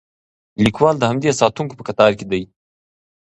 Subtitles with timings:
[0.63, 2.43] لیکوال د همدې ساتونکو په کتار کې دی.